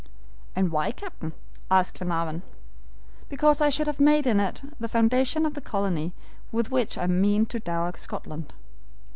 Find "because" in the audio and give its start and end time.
3.29-3.61